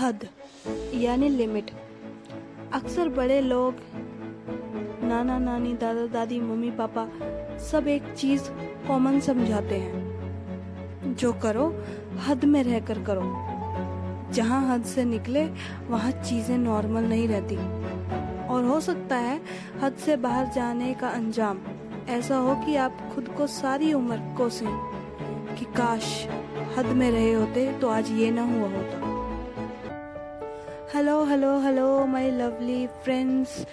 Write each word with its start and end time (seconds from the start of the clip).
हद, 0.00 0.28
यानी 0.94 1.28
लिमिट। 1.28 1.70
अक्सर 2.72 3.08
बड़े 3.08 3.40
लोग, 3.40 3.74
नाना, 5.04 5.38
नानी, 5.38 5.72
दादा, 5.72 6.06
दादी, 6.06 6.40
मम्मी, 6.40 6.70
पापा, 6.70 7.08
सब 7.58 7.88
एक 7.88 8.14
चीज़ 8.14 8.42
कॉमन 8.88 9.20
समझाते 9.20 9.74
हैं। 9.74 11.16
जो 11.18 11.32
करो, 11.32 11.84
हद 12.28 12.44
में 12.44 12.62
रहकर 12.64 13.02
करो। 13.02 13.22
जहाँ 14.32 14.74
हद 14.74 14.84
से 14.84 15.04
निकले, 15.04 15.44
वहाँ 15.88 16.10
चीज़ें 16.10 16.58
नॉर्मल 16.58 17.02
नहीं 17.02 17.28
रहती। 17.28 17.56
और 18.46 18.64
हो 18.64 18.80
सकता 18.80 19.16
है, 19.16 19.40
हद 19.80 19.92
से 19.92 20.16
बाहर 20.16 20.46
जाने 20.46 20.94
का 20.94 21.08
अंजाम। 21.08 21.58
ऐसा 22.08 22.36
हो 22.36 22.54
कि 22.54 22.76
आप 22.76 23.12
खुद 23.14 23.28
को 23.28 23.46
सारी 23.46 23.92
उम्र 23.92 24.16
कोसें 24.16 24.70
कि 25.58 25.64
काश, 25.64 26.28
हद 26.78 26.86
में 26.86 27.10
रहे 27.10 27.32
होते 27.32 27.72
तो 27.72 27.88
आज 27.88 28.10
ये 28.10 28.30
ना 28.30 28.42
हुआ 28.42 28.68
होता। 28.68 29.18
Hello 30.94 31.24
hello 31.24 31.58
hello 31.60 32.06
my 32.06 32.30
lovely 32.30 32.86
friends 32.86 33.66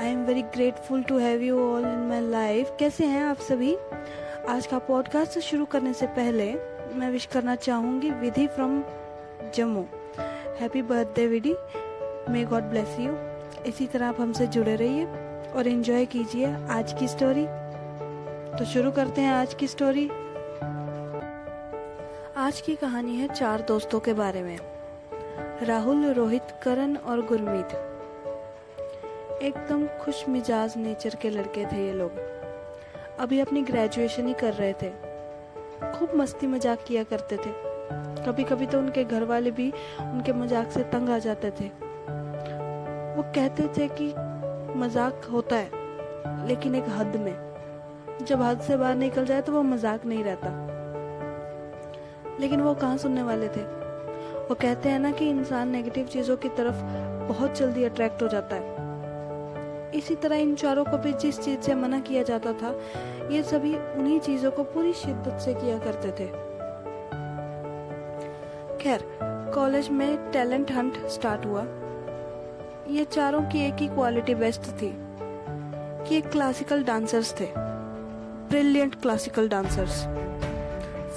I 0.00 0.08
am 0.08 0.24
very 0.24 0.42
grateful 0.42 1.02
to 1.02 1.18
have 1.18 1.42
you 1.42 1.58
all 1.60 1.82
in 1.82 2.06
my 2.08 2.20
life 2.20 2.70
कैसे 2.78 3.06
हैं 3.06 3.22
आप 3.22 3.38
सभी? 3.38 3.76
आज 4.48 4.66
का 4.66 4.78
पॉडकास्ट 4.78 5.38
शुरू 5.38 5.64
करने 5.64 5.92
से 5.92 6.06
पहले 6.06 6.46
मैं 6.94 7.10
विश 7.10 7.26
करना 7.26 7.54
चाहूँगी 7.56 8.10
Vidhi 8.10 8.46
from 8.46 8.82
Jammu. 9.54 9.84
Happy 10.60 10.82
birthday 10.82 11.26
Vidhi. 11.26 11.54
May 12.30 12.44
God 12.44 12.62
bless 12.62 12.96
you 13.00 13.12
इसी 13.66 13.86
तरह 13.86 14.06
आप 14.06 14.20
हमसे 14.20 14.46
जुड़े 14.46 14.76
रहिए 14.76 15.04
और 15.56 15.66
इन्जॉय 15.66 16.04
कीजिए 16.04 16.52
आज 16.70 16.92
की 16.92 17.08
स्टोरी 17.08 17.44
तो 18.58 18.64
शुरू 18.64 18.90
करते 18.90 19.20
हैं 19.20 19.32
आज 19.32 19.54
की 19.54 19.68
स्टोरी 19.68 20.08
आज 22.36 22.60
की 22.60 22.76
कहानी 22.76 23.16
है 23.16 23.28
चार 23.34 23.60
दोस्तों 23.60 24.00
के 24.00 24.12
बारे 24.12 24.42
में। 24.42 24.75
राहुल, 25.38 26.04
रोहित, 26.12 26.42
करण 26.62 26.96
और 26.96 27.20
गुरमीत। 27.26 27.72
एकदम 29.42 29.86
खुश 30.00 30.24
मिजाज 30.28 30.76
नेचर 30.76 31.14
के 31.14 31.30
लड़के 31.30 31.64
थे 31.64 31.84
ये 31.86 31.92
लोग। 31.92 32.18
अभी 33.20 33.40
अपनी 33.40 33.62
ग्रेजुएशन 33.62 34.26
ही 34.26 34.34
कर 34.34 34.52
रहे 34.52 34.72
थे। 34.72 34.90
खूब 35.92 36.14
मस्ती 36.16 36.46
मज़ाक 36.46 36.84
किया 36.88 37.02
करते 37.02 37.36
थे। 37.36 37.50
कभी 38.24 38.44
कभी 38.44 38.66
तो 38.66 38.78
उनके 38.78 39.04
घर 39.04 39.24
वाले 39.24 39.50
भी 39.50 39.70
उनके 40.00 40.32
मज़ाक 40.32 40.70
से 40.70 40.82
तंग 40.82 41.10
आ 41.10 41.18
जाते 41.18 41.50
थे। 41.50 41.68
वो 43.16 43.22
कहते 43.34 43.68
थे 43.68 43.88
कि 44.00 44.12
मज़ाक 44.78 45.24
होता 45.32 45.56
है, 45.56 46.46
लेकिन 46.46 46.74
एक 46.74 46.88
हद 46.88 47.16
में। 47.16 47.34
जब 48.24 48.42
हद 48.42 48.60
से 48.60 48.76
बाहर 48.76 48.94
निकल 48.94 49.24
जाए 49.24 49.42
तो 49.42 49.52
वो 49.52 49.62
मज़ाक 49.62 50.06
नहीं 50.06 50.24
रहता। 50.24 50.48
लेकिन 52.40 52.60
वो 52.60 52.74
कहाँ 52.74 52.96
सुनने 52.96 53.22
वाले 53.22 53.48
थे? 53.48 53.62
वो 54.48 54.54
कहते 54.54 54.88
हैं 54.88 54.98
ना 54.98 55.10
कि 55.10 55.28
इंसान 55.30 55.68
नेगेटिव 55.68 56.06
चीज़ों 56.06 56.36
की 56.36 56.48
तरफ़ 56.48 56.82
बहुत 57.28 57.58
जल्दी 57.58 57.84
अट्रैक्ट 57.84 58.22
हो 58.22 58.28
जाता 58.28 58.56
है। 58.56 59.90
इसी 59.94 60.14
तरह 60.14 60.36
इन 60.36 60.54
चारों 60.54 60.84
को 60.84 60.98
भी 60.98 61.12
जिस 61.12 61.40
चीज़ 61.40 61.60
से 61.60 61.74
मना 61.74 62.00
किया 62.00 62.22
जाता 62.22 62.52
था, 62.52 62.70
ये 63.30 63.42
सभी 63.42 63.74
उन्हीं 63.76 64.20
चीज़ों 64.20 64.50
को 64.50 64.62
पूरी 64.64 64.92
शिद्दत 64.92 65.38
से 65.40 65.54
किया 65.54 65.78
करते 65.78 66.08
थे। 66.08 66.26
खैर 68.78 69.04
कॉलेज 69.54 69.88
में 69.88 70.30
टैलेंट 70.30 70.72
हंट 70.72 71.06
स्टार्ट 71.06 71.46
हुआ। 71.46 71.66
ये 72.90 73.04
चारों 73.04 73.42
की 73.42 73.66
एक 73.66 73.74
ही 73.74 73.88
क्वालिटी 73.88 74.34
बेस्ट 74.34 74.62
थी 74.62 74.92
कि 76.08 76.16
एक 76.16 76.28
क्लासिकल 76.28 76.84
डांसर्स 76.84 77.40
थे। 77.40 77.48
ब्रिलियंट 78.48 78.94
क्लासिकल 78.94 79.48
डांसर्स 79.48 80.06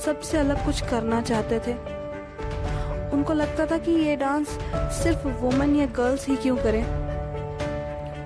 सबसे 0.05 0.37
अलग 0.37 0.65
कुछ 0.65 0.81
करना 0.81 1.21
चाहते 1.21 1.59
थे। 1.59 1.98
उनको 3.13 3.33
लगता 3.33 3.65
था 3.65 3.77
कि 3.77 3.91
ये 3.91 4.15
डांस 4.15 4.47
सिर्फ़ 4.75 5.27
वुमेन 5.27 5.75
या 5.75 5.85
गर्ल्स 5.85 6.27
ही 6.27 6.35
क्यों 6.35 6.57
करें? 6.57 6.85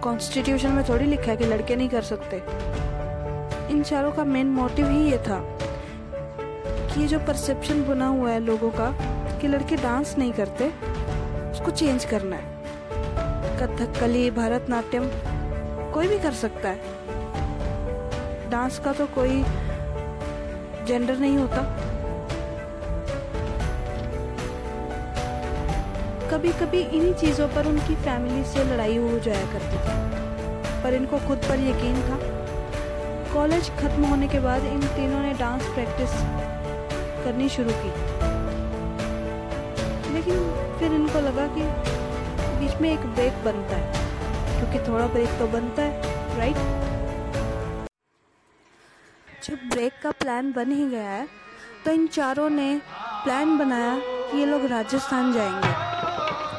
कॉन्स्टिट्यूशन 0.01 0.69
में 0.69 0.89
थोड़ी 0.89 1.05
लिखा 1.05 1.31
है 1.31 1.37
कि 1.37 1.45
लड़के 1.45 1.75
नहीं 1.75 1.89
कर 1.89 2.01
सकते। 2.01 2.37
इन 3.73 3.83
चारों 3.83 4.11
का 4.11 4.23
मेन 4.23 4.47
मोटिव 4.47 4.89
ही 4.89 5.11
ये 5.11 5.17
था 5.17 5.57
कि 6.61 7.01
ये 7.01 7.07
जो 7.07 7.19
परसेप्शन 7.19 7.83
बना 7.83 8.07
हुआ 8.07 8.29
है 8.29 8.39
लोगों 8.39 8.69
का 8.69 8.95
कि 9.41 9.47
लड़के 9.47 9.75
डांस 9.75 10.16
नहीं 10.17 10.33
करते, 10.33 10.67
उसको 11.51 11.72
चेंज 11.72 12.05
करना 12.05 12.35
है। 12.35 12.53
कथक 13.57 13.93
कथकली 13.93 14.31
भरतनाट्यम, 14.31 15.09
कोई 15.93 16.07
भी 16.07 16.19
कर 16.19 16.31
सकता 16.31 16.69
है। 16.69 16.79
डांस 18.49 18.79
का 18.79 18.93
तो 18.93 19.05
कोई 19.05 19.43
जेंडर 20.88 21.17
नहीं 21.17 21.38
होता। 21.38 21.61
कभी 26.43 26.51
कभी 26.59 26.79
इन्हीं 26.97 27.13
चीज़ों 27.13 27.47
पर 27.47 27.67
उनकी 27.67 27.93
फैमिली 27.95 28.43
से 28.43 28.63
लड़ाई 28.63 28.95
हो 28.97 29.19
जाया 29.25 29.45
करती 29.51 29.77
थी। 29.83 30.81
पर 30.83 30.93
इनको 30.93 31.17
खुद 31.27 31.37
पर 31.39 31.59
यकीन 31.59 32.01
था। 32.07 32.17
कॉलेज 33.33 33.69
खत्म 33.77 34.05
होने 34.05 34.27
के 34.27 34.39
बाद 34.39 34.65
इन 34.65 34.81
तीनों 34.87 35.19
ने 35.19 35.31
डांस 35.33 35.67
प्रैक्टिस 35.67 36.15
करनी 37.23 37.47
शुरू 37.49 37.75
की। 37.75 37.91
लेकिन 40.13 40.41
फिर 40.79 40.93
इनको 40.93 41.19
लगा 41.19 41.47
कि 41.55 41.63
बीच 42.59 42.75
में 42.81 42.89
एक 42.91 43.05
ब्रेक 43.05 43.43
बनता 43.45 43.75
है, 43.75 43.87
क्योंकि 44.49 44.87
थोड़ा 44.89 45.07
ब्रेक 45.07 45.39
तो 45.39 45.47
बनता 45.47 45.81
है 45.81 46.37
राइट 46.39 46.57
जब 49.43 49.69
ब्रेक 49.69 49.93
का 50.03 50.11
प्लान 50.19 50.51
बन 50.51 50.71
ही 50.71 50.89
गया 50.89 51.09
है 51.09 51.27
तो 51.85 51.91
इन 51.91 52.07
चारों 52.09 52.49
ने 52.49 52.69
प्लान 53.23 53.57
बनाया 53.57 53.97
कि 54.01 54.37
ये 54.37 54.45
लोग 54.45 54.65
राजस्थान 54.71 55.33
जाएँगे। 55.33 55.82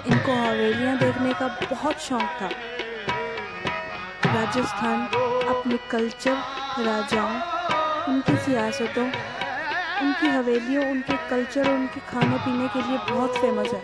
इनको 0.07 0.33
हवेलियाँ 0.35 0.97
देखने 0.99 1.33
का 1.33 1.47
बहुत 1.71 2.01
शौक 2.01 2.23
था। 2.41 2.49
राजस्थान, 4.35 5.07
अपने 5.49 5.77
कल्चर, 5.91 6.37
राजाओं, 6.79 7.35
उनकी 8.09 8.37
सियासतों, 8.37 9.07
उनकी 10.03 10.27
हवेलियों, 10.27 10.85
उनके 10.91 11.17
कल्चर 11.31 11.69
और 11.69 11.75
उनके 11.75 12.01
खाने 12.11 12.39
पीने 12.39 12.69
के 12.69 12.83
लिए 12.89 12.99
बहुत 13.11 13.37
फ़ेमस 13.37 13.73
है। 13.73 13.83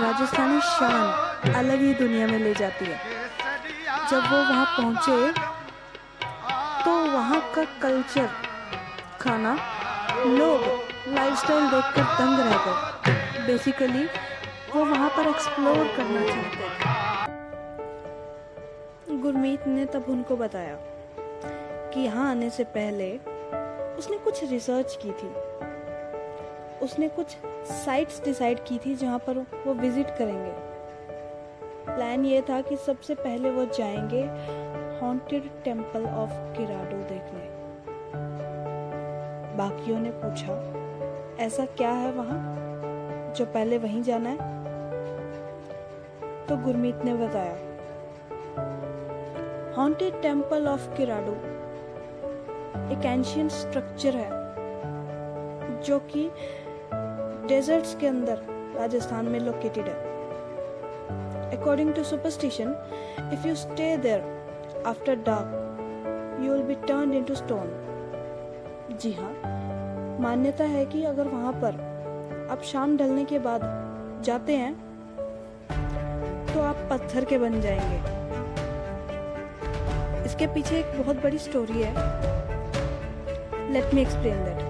राजस्थानी 0.00 0.60
शान 0.60 1.52
अलग 1.54 1.80
ही 1.80 1.92
दुनिया 1.94 2.26
में 2.26 2.38
ले 2.38 2.54
जाती 2.54 2.84
है। 2.84 3.00
जब 4.10 4.30
वो 4.32 4.38
वहाँ 4.38 4.64
पहुँचे 4.76 5.32
तो 6.84 6.92
वहाँ 7.12 7.40
का 7.54 7.64
कल्चर, 7.82 8.28
खाना, 9.20 9.52
लोग 10.26 11.14
लाइफस्टाइल 11.14 11.66
देखकर 11.70 12.02
दंग 12.18 12.38
रह 12.38 12.56
गए। 12.66 13.46
बेसिकली 13.46 14.08
वो 14.76 14.84
वहाँ 14.84 15.08
पर 15.10 15.28
एक्सप्लोर 15.28 15.86
करना 15.96 16.22
चाहते 16.26 16.64
थे। 19.08 19.16
गुरमीत 19.16 19.66
ने 19.66 19.84
तब 19.84 20.04
उनको 20.08 20.36
बताया 20.36 20.74
कि 21.92 22.00
यहाँ 22.00 22.30
आने 22.30 22.50
से 22.50 22.64
पहले 22.64 23.18
उसने 23.98 24.18
कुछ 24.18 24.50
रिसर्च 24.50 24.98
की 25.02 25.10
थी। 25.10 25.28
उसने 26.84 27.08
कुछ 27.08 27.36
साइट्स 27.64 28.24
डिसाइड 28.24 28.58
की 28.64 28.78
थी 28.78 28.94
जहाँ 28.94 29.18
पर 29.18 29.38
वो 29.66 29.74
विज़िट 29.74 30.10
करेंगे। 30.10 30.52
प्लान 31.94 32.24
ये 32.24 32.42
था 32.42 32.60
कि 32.60 32.76
सबसे 32.76 33.14
पहले 33.14 33.50
वो 33.50 33.64
जाएँगे 33.64 34.22
हॉन्टेड 35.00 35.42
टेंपल 35.64 36.06
ऑफ़ 36.06 36.30
किराडो 36.30 36.96
देखने। 36.96 37.44
बाकियों 39.56 40.00
ने 40.00 40.10
पूछा, 40.10 40.54
ऐसा 41.44 41.64
क्या 41.64 41.90
है 41.90 42.12
वहाँ? 42.12 42.38
जो 43.36 43.44
पहले 43.44 43.78
वहीं 43.78 44.02
जाना 44.02 44.28
है? 44.28 44.55
तो 46.48 46.56
गुरमीत 46.56 47.04
ने 47.04 47.14
बताया। 47.14 47.54
हॉन्टेड 49.76 50.20
टेंपल 50.22 50.66
ऑफ़ 50.68 50.88
किराडू 50.96 51.32
एक 52.94 53.04
एंशियंट 53.06 53.50
स्ट्रक्चर 53.50 54.16
है, 54.16 54.30
जो 55.82 55.98
कि 56.12 56.30
डेजर्ट्स 57.48 57.96
के 58.00 58.06
अंदर 58.06 58.40
राजस्थान 58.78 59.28
में 59.28 59.38
लोकेटेड 59.40 59.88
है। 59.88 60.14
According 61.58 61.92
to 61.94 62.04
superstition 62.04 62.74
if 63.32 63.46
you 63.48 63.54
stay 63.54 63.96
there 63.96 64.82
after 64.86 65.14
dark 65.26 66.42
you 66.44 66.52
will 66.52 66.62
be 66.62 66.74
turn 66.86 67.12
into 67.14 67.34
stone 67.34 67.68
जी 69.00 69.12
हाँ 69.12 69.32
मान्यता 70.20 70.64
है 70.64 70.86
कि 70.86 71.04
अगर 71.04 71.28
वहाँ 71.28 71.52
पर 71.62 71.80
आप 72.50 72.62
शाम 72.62 72.96
ढलने 72.96 73.24
के 73.24 73.38
बाद 73.38 73.62
जाते 74.24 74.56
हैं 74.56 74.85
तो 76.56 76.62
आप 76.62 76.76
पत्थर 76.90 77.24
के 77.24 77.38
बन 77.38 77.60
जाएँगे। 77.60 77.96
इसके 80.26 80.46
पीछे 80.54 80.78
एक 80.78 80.92
बहुत 80.98 81.16
बड़ी 81.22 81.38
स्टोरी 81.38 81.82
है। 81.82 81.90
Let 83.72 83.94
me 83.94 84.00
explain 84.00 84.44
that 84.44 84.62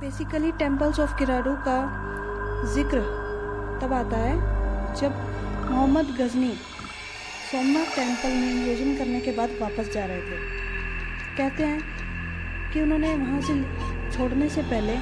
basically 0.00 0.52
temples 0.58 1.00
of 1.00 1.16
Kiradu 1.18 1.54
का 1.66 1.74
ज़िक्र 2.74 3.00
तब 3.82 3.92
आता 3.92 4.16
है 4.16 4.34
जब 5.00 5.16
मोहम्मद 5.70 6.14
गजनी 6.20 6.52
सोमनाथ 7.50 7.96
टेंपल 7.96 8.34
में 8.34 8.50
इन्वेजन 8.50 8.96
करने 8.98 9.20
के 9.20 9.32
बाद 9.32 9.56
वापस 9.60 9.90
जा 9.94 10.04
रहे 10.04 10.20
थे। 10.20 10.38
कहते 11.36 11.64
हैं 11.64 12.70
कि 12.72 12.82
उन्होंने 12.82 13.14
वहाँ 13.14 13.40
से 13.40 13.58
छोड़ने 14.12 14.48
से 14.48 14.62
पहले 14.70 14.96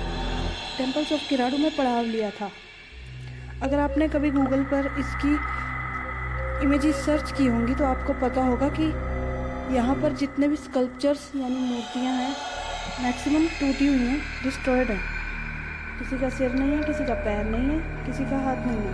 टेम्पल्स 0.79 1.13
ऑफ़ 1.13 1.29
किराडू 1.29 1.59
में 1.59 1.71
पड़ाव 1.77 2.03
लिया 2.05 2.31
था। 2.31 2.51
अगर 3.63 3.79
आपने 3.79 4.09
कभी 4.09 4.31
गूगल 4.31 4.63
पर 4.63 4.87
इसकी 4.99 5.33
इमेजेस 6.65 6.97
सर्च 7.07 7.33
की 7.33 7.47
होंगी 7.47 7.75
तो 7.75 7.85
आपको 7.85 8.13
पता 8.13 8.45
होगा 8.45 8.69
कि 8.69 8.85
यहाँ 9.77 9.95
पर 9.95 10.13
जितने 10.13 10.49
भी 10.49 10.57
स्कल्पचर्स 10.57 11.31
यानी 11.37 11.57
मूर्तियाँ 11.57 12.13
हैं 12.15 12.35
मैक्सिमम 13.03 13.47
टूटी 13.47 13.87
हुई 13.87 13.99
हैं 13.99 14.21
डिस्ट्रॉयड 14.43 14.91
हैं। 14.91 15.01
किसी 15.99 16.19
का 16.19 16.29
सिर 16.29 16.53
नहीं 16.53 16.71
है, 16.71 16.83
किसी 16.83 17.05
का 17.05 17.15
पैर 17.15 17.45
नहीं 17.45 17.69
है, 17.71 18.07
किसी 18.07 18.25
का 18.25 18.39
हाथ 18.39 18.67
नहीं 18.67 18.79
है। 18.79 18.93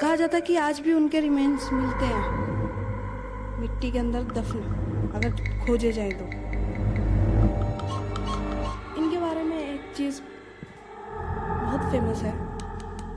कहा 0.00 0.16
जाता 0.16 0.36
है 0.36 0.40
कि 0.40 0.56
आज 0.56 0.80
भी 0.80 0.92
उनके 0.92 1.20
रिमेन्स 1.20 1.72
मिलते 1.72 2.04
हैं। 2.04 2.24
मिट्टी 3.60 3.90
के 3.92 3.98
अंदर 3.98 4.22
दफन, 4.22 4.60
अगर 5.14 5.30
खोजे 5.66 5.92
जाए 5.92 6.10
तो। 6.10 6.24
इनके 8.96 9.18
बारे 9.18 9.42
में 9.42 9.58
एक 9.58 9.92
चीज़ 9.96 10.20
बहुत 11.10 11.90
फ़ेमस 11.90 12.22
है। 12.22 12.45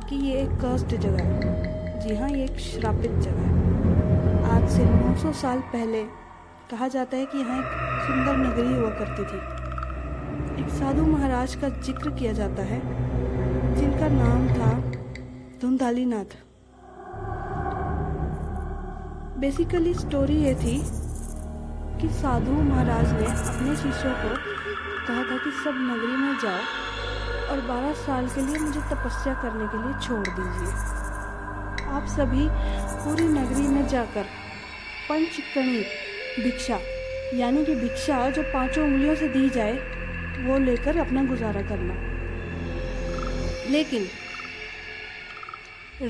कि 0.09 0.15
ये 0.17 0.39
एक 0.41 0.51
कर्स्ड 0.61 0.95
जगह 0.97 1.23
है। 1.23 1.99
जी 2.01 2.15
हाँ 2.15 2.29
ये 2.29 2.43
एक 2.43 2.59
श्रापित 2.59 3.11
जगह 3.23 3.43
है। 3.47 3.57
आज 4.51 4.69
से 4.69 4.85
900 4.85 5.33
साल 5.33 5.59
पहले 5.73 6.03
कहा 6.71 6.87
जाता 6.87 7.17
है 7.17 7.25
कि 7.25 7.37
यहाँ 7.37 7.57
एक 7.59 7.67
सुंदर 8.07 8.37
नगरी 8.37 8.73
हुआ 8.73 8.89
करती 8.99 9.23
थी। 9.23 10.63
एक 10.63 10.69
साधु 10.69 11.05
महाराज 11.05 11.55
का 11.55 11.69
ज़िक्र 11.69 12.09
किया 12.09 12.31
जाता 12.33 12.63
है, 12.63 12.79
जिनका 13.75 14.07
नाम 14.07 14.47
था 14.49 14.71
धुंधाली 15.61 16.05
नाथ 16.05 16.35
बेसिकली 19.39 19.93
स्टोरी 19.93 20.37
ये 20.37 20.55
थी 20.55 20.77
कि 22.01 22.09
साधु 22.15 22.61
महाराज 22.63 23.11
ने 23.11 23.25
अपने 23.27 23.75
शिष्यों 23.75 24.13
को 24.13 24.35
कहा 25.07 25.23
था 25.23 25.37
कि 25.37 25.51
सब 25.63 25.75
नगरी 25.91 26.15
में 26.17 26.33
जाओ 26.43 26.88
और 27.49 27.59
12 27.67 27.93
साल 27.97 28.27
के 28.27 28.41
लिए 28.41 28.57
मुझे 28.59 28.79
तपस्या 28.89 29.33
करने 29.33 29.67
के 29.67 29.77
लिए 29.77 29.93
छोड़ 29.99 30.27
दीजिए। 30.27 30.73
आप 31.89 32.05
सभी 32.07 32.47
पूरी 33.03 33.23
नगरी 33.23 33.67
में 33.67 33.87
जाकर 33.87 34.23
पंचकणी 35.09 35.79
भिक्षा, 36.43 36.79
यानी 37.35 37.65
कि 37.65 37.75
भिक्षा 37.75 38.29
जो 38.29 38.43
पाँचों 38.53 38.83
उंगलियों 38.85 39.15
से 39.15 39.27
दी 39.27 39.49
जाए, 39.49 39.73
वो 40.45 40.57
लेकर 40.57 40.97
अपना 40.97 41.23
गुजारा 41.23 41.61
करना। 41.61 41.93
लेकिन 43.71 44.07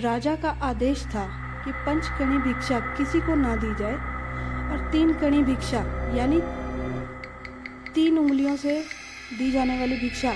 राजा 0.02 0.36
का 0.36 0.50
आदेश 0.64 1.06
था 1.06 1.26
कि 1.66 1.72
पंचकणी 1.86 2.38
भिक्षा 2.44 2.80
किसी 2.98 3.20
को 3.22 3.36
ना 3.36 3.56
दी 3.56 3.74
जाए 3.80 3.94
और 3.94 4.90
तीन 4.92 5.14
कणी 5.14 5.44
भिक्षा, 5.44 5.80
यानी 6.16 6.42
तीन 7.94 8.18
उंगलियों 8.18 8.56
से 8.58 8.82
दी 9.38 9.52
जाने 9.52 9.80
वाली 9.80 9.96
भिक्षा 9.96 10.34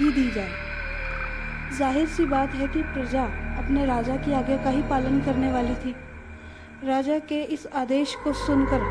ही 0.00 0.10
दी 0.12 0.30
जाए। 0.30 1.76
ज़ाहिर 1.78 2.06
सी 2.06 2.24
बात 2.24 2.54
है 2.54 2.66
कि 2.68 2.82
प्रजा 2.84 3.24
अपने 3.58 3.84
राजा 3.86 4.16
की 4.16 4.32
आज्ञा 4.32 4.56
का 4.56 4.70
ही 4.70 4.82
पालन 4.82 5.20
करने 5.20 5.52
वाली 5.52 5.74
थी। 5.74 5.94
राजा 6.84 7.18
के 7.18 7.42
इस 7.54 7.66
आदेश 7.74 8.14
को 8.24 8.32
सुनकर 8.32 8.82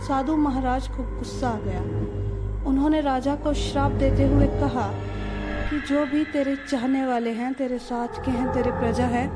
साधु 0.00 0.36
महाराज 0.36 0.88
को 0.88 1.02
गुस्सा 1.18 1.48
आ 1.48 1.58
गया। 1.58 1.80
उन्होंने 2.66 3.00
राजा 3.00 3.34
को 3.36 3.52
श्राप 3.54 3.92
देते 3.92 4.24
हुए 4.24 4.46
कहा 4.60 4.86
कि 5.70 5.80
जो 5.80 6.04
भी 6.06 6.24
तेरे 6.24 6.56
चाहने 6.68 7.04
वाले 7.06 7.30
हैं, 7.30 7.52
तेरे 7.54 7.78
साथ 7.78 8.24
के 8.24 8.30
हैं, 8.30 8.52
तेरे 8.52 8.70
प्रजा 8.70 9.06
है, 9.06 9.26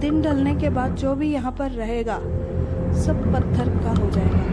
दिन 0.00 0.22
ढलने 0.22 0.54
के 0.54 0.70
बाद 0.70 0.94
जो 0.94 1.14
भी 1.14 1.32
यहाँ 1.32 1.52
पर 1.52 1.70
रहेगा, 1.72 2.18
सब 3.02 3.22
पत्थर 3.32 3.68
का 3.84 3.90
हो 4.00 4.10
जाएगा, 4.10 4.44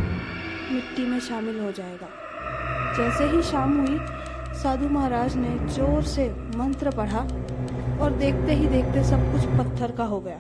मिट्टी 0.72 1.06
में 1.06 1.20
शामिल 1.20 1.60
हो 1.60 1.72
जाएगा। 1.72 2.10
जैसे 2.98 3.26
ही 3.28 3.42
शाम 3.44 3.78
हुई 3.80 3.98
साधु 4.57 4.89
महाराज 4.89 5.36
ने 5.36 5.50
ज़ोर 5.68 6.04
से 6.04 6.30
मंत्र 6.57 6.92
पढ़ा 6.92 7.19
और 8.01 8.12
देखते 8.12 8.54
ही 8.54 8.68
देखते 8.68 9.04
सब 9.04 9.31
कुछ 9.31 9.45
पत्थर 9.57 9.92
का 9.92 10.04
हो 10.04 10.19
गया। 10.19 10.39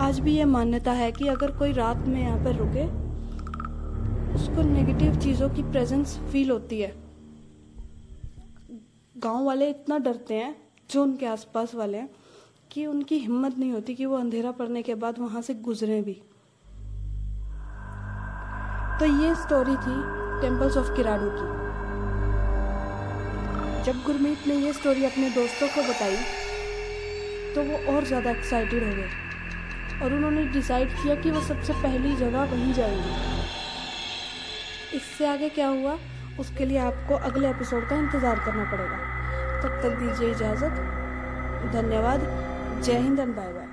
आज 0.00 0.18
भी 0.20 0.36
ये 0.36 0.44
मान्यता 0.44 0.92
है 0.92 1.12
कि 1.12 1.28
अगर 1.28 1.50
कोई 1.50 1.72
रात 1.72 1.96
में 1.96 2.20
यहाँ 2.20 2.38
पर 2.44 2.56
रुके, 2.56 2.84
उसको 4.34 4.62
नेगेटिव 4.62 5.18
चीज़ों 5.20 5.48
की 5.48 5.62
प्रेजेंस 5.62 6.18
फील 6.32 6.50
होती 6.50 6.80
है। 6.80 6.92
गाँव 9.16 9.44
वाले 9.44 9.70
इतना 9.70 9.98
डरते 9.98 10.34
हैं, 10.34 10.54
जो 10.90 11.02
उनके 11.02 11.26
आसपास 11.26 11.74
वाले 11.74 11.98
हैं, 11.98 12.08
कि 12.72 12.86
उनकी 12.86 13.18
हिम्मत 13.18 13.58
नहीं 13.58 13.72
होती 13.72 13.94
कि 13.94 14.06
वो 14.06 14.16
अंधेरा 14.16 14.50
पड़ने 14.50 14.82
के 14.82 14.94
बाद 14.94 15.18
वहाँ 15.18 15.42
से 15.42 15.54
गुजरे 15.54 16.00
भी। 16.02 16.14
तो 19.00 19.06
ये 19.22 19.34
स्टोरी 19.34 19.76
थी 19.76 20.00
टेम्पल्स 20.40 20.76
ऑफ़ 20.76 20.96
किराडू 20.96 21.30
की। 21.30 21.59
जब 23.84 24.02
गुरमीत 24.04 24.46
ने 24.46 24.54
यह 24.54 24.72
स्टोरी 24.72 25.04
अपने 25.04 25.30
दोस्तों 25.30 25.68
को 25.68 25.82
बताई 25.82 26.16
तो 27.54 27.62
वो 27.62 27.94
और 27.94 28.04
ज़्यादा 28.04 28.30
एक्साइटेड 28.30 28.84
हो 28.84 28.90
गए 28.96 30.02
और 30.02 30.14
उन्होंने 30.14 30.44
डिसाइड 30.48 30.92
किया 30.92 31.14
कि 31.14 31.30
वो 31.30 31.40
सबसे 31.40 31.72
पहली 31.72 32.14
जगह 32.16 32.44
वहीं 32.44 32.72
जाएँगे। 32.72 33.12
इससे 34.96 35.26
आगे 35.26 35.48
क्या 35.48 35.68
हुआ, 35.68 35.98
उसके 36.40 36.64
लिए 36.64 36.78
आपको 36.78 37.14
अगले 37.30 37.50
एपिसोड 37.50 37.88
का 37.88 37.96
इंतज़ार 37.96 38.38
करना 38.38 38.64
पड़ेगा। 38.64 38.98
तब 39.62 39.80
तक 39.82 39.98
दीजिए 39.98 40.30
इजाज़त। 40.30 40.74
धन्यवाद। 41.72 42.20
जय 42.84 42.98
हिंद 42.98 43.18
एंड 43.20 43.34
बाय 43.36 43.52
बाय 43.52 43.69